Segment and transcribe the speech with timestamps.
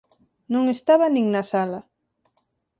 [0.53, 1.79] Non estaba nin na sala.